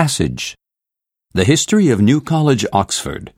Passage 0.00 0.54
The 1.34 1.44
History 1.44 1.90
of 1.90 2.00
New 2.00 2.22
College, 2.22 2.64
Oxford. 2.72 3.34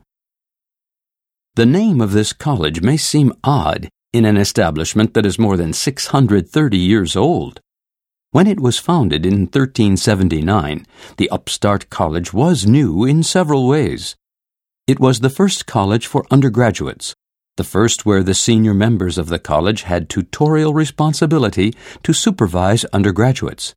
The 1.57 1.67
name 1.67 2.01
of 2.01 2.13
this 2.13 2.33
college 2.33 2.81
may 2.81 2.97
seem 2.97 3.33
odd 3.43 3.89
in 4.13 4.25
an 4.25 4.37
establishment 4.37 5.13
that 5.15 5.27
is 5.27 5.41
more 5.41 5.57
than 5.57 5.73
630 5.73 6.79
years 6.79 7.17
old. 7.17 7.59
When 8.31 8.47
it 8.47 8.61
was 8.61 8.79
founded 8.79 9.27
in 9.27 9.49
1379, 9.51 10.87
the 11.17 11.31
upstart 11.31 11.91
college 11.91 12.33
was 12.33 12.65
new 12.65 13.05
in 13.05 13.25
several 13.25 13.67
ways. 13.67 14.15
It 14.87 15.01
was 15.01 15.19
the 15.19 15.37
first 15.39 15.67
college 15.67 16.07
for 16.07 16.25
undergraduates, 16.31 17.13
the 17.57 17.65
first 17.65 18.07
where 18.07 18.23
the 18.23 18.35
senior 18.35 18.73
members 18.73 19.19
of 19.19 19.31
the 19.31 19.41
college 19.41 19.83
had 19.83 20.09
tutorial 20.09 20.75
responsibility 20.75 21.75
to 22.05 22.13
supervise 22.13 22.85
undergraduates, 22.93 23.75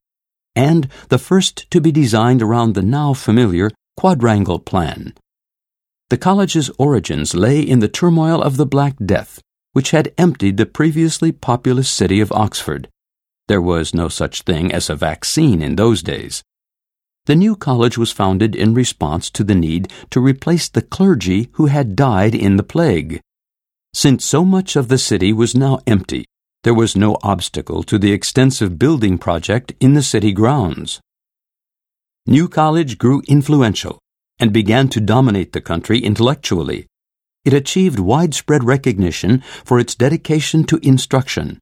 and 0.56 0.88
the 1.10 1.18
first 1.18 1.70
to 1.72 1.82
be 1.82 1.92
designed 1.92 2.42
around 2.42 2.74
the 2.74 2.82
now 2.82 3.14
familiar 3.14 3.70
quadrangle 3.98 4.60
plan. 4.60 5.14
The 6.10 6.18
college's 6.18 6.70
origins 6.78 7.34
lay 7.34 7.60
in 7.60 7.80
the 7.80 7.88
turmoil 7.88 8.42
of 8.42 8.58
the 8.58 8.66
Black 8.66 8.96
Death, 9.04 9.42
which 9.74 9.92
had 9.92 10.14
emptied 10.18 10.58
the 10.58 10.66
previously 10.66 11.32
populous 11.32 11.90
city 11.90 12.22
of 12.22 12.32
Oxford. 12.32 12.88
There 13.48 13.62
was 13.62 13.94
no 13.94 14.08
such 14.10 14.44
thing 14.44 14.72
as 14.72 14.90
a 14.90 14.96
vaccine 14.96 15.62
in 15.62 15.76
those 15.76 16.02
days. 16.02 16.44
The 17.26 17.36
new 17.36 17.56
college 17.56 17.98
was 17.98 18.12
founded 18.12 18.56
in 18.56 18.76
response 18.76 19.30
to 19.32 19.44
the 19.44 19.56
need 19.56 19.92
to 20.12 20.20
replace 20.20 20.70
the 20.70 20.82
clergy 20.82 21.50
who 21.54 21.66
had 21.66 21.96
died 21.96 22.36
in 22.36 22.58
the 22.58 22.64
plague. 22.64 23.20
Since 23.94 24.26
so 24.26 24.46
much 24.46 24.76
of 24.76 24.90
the 24.90 24.98
city 24.98 25.34
was 25.34 25.56
now 25.56 25.80
empty, 25.88 26.26
there 26.66 26.74
was 26.74 26.96
no 26.96 27.16
obstacle 27.22 27.84
to 27.84 28.00
the 28.00 28.12
extensive 28.12 28.80
building 28.80 29.20
project 29.20 29.72
in 29.80 29.94
the 29.94 30.02
city 30.02 30.32
grounds. 30.32 31.00
New 32.26 32.50
College 32.50 32.98
grew 32.98 33.22
influential 33.28 34.00
and 34.40 34.52
began 34.52 34.88
to 34.90 35.00
dominate 35.00 35.52
the 35.52 35.62
country 35.62 36.00
intellectually. 36.00 36.88
It 37.46 37.54
achieved 37.54 38.00
widespread 38.00 38.64
recognition 38.64 39.44
for 39.64 39.80
its 39.80 39.94
dedication 39.94 40.64
to 40.64 40.80
instruction. 40.82 41.60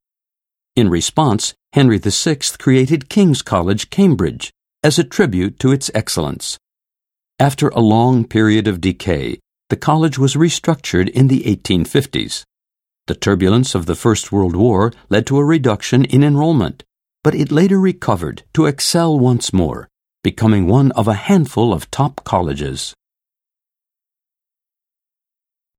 In 0.78 0.90
response, 0.90 1.54
Henry 1.74 1.98
VI 1.98 2.38
created 2.58 3.10
King's 3.10 3.42
College, 3.42 3.90
Cambridge, 3.90 4.54
as 4.84 4.98
a 4.98 5.04
tribute 5.04 5.60
to 5.60 5.74
its 5.74 5.92
excellence. 5.94 6.58
After 7.40 7.68
a 7.68 7.82
long 7.82 8.24
period 8.26 8.70
of 8.70 8.80
decay, 8.80 9.40
the 9.68 9.76
college 9.76 10.18
was 10.18 10.36
restructured 10.36 11.10
in 11.10 11.28
the 11.28 11.42
1850s. 11.44 12.46
The 13.08 13.16
turbulence 13.16 13.76
of 13.76 13.86
the 13.86 13.96
First 13.96 14.32
World 14.32 14.56
War 14.56 14.94
led 15.10 15.28
to 15.28 15.38
a 15.38 15.44
reduction 15.44 16.06
in 16.06 16.24
enrollment, 16.24 16.86
but 17.22 17.36
it 17.36 17.52
later 17.52 17.78
recovered 17.78 18.44
to 18.54 18.66
excel 18.66 19.20
once 19.20 19.52
more, 19.52 19.90
becoming 20.24 20.68
one 20.68 20.94
of 20.94 21.10
a 21.10 21.14
handful 21.14 21.74
of 21.74 21.92
top 21.92 22.24
colleges. 22.24 22.94